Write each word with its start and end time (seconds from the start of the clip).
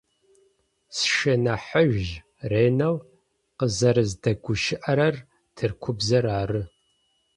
Сшынахьыжъ 0.95 2.09
ренэу 2.51 2.95
къызэрэздэгущыӏэрэр 3.57 5.15
тыркубзэр 5.55 6.25
ары. 6.39 6.61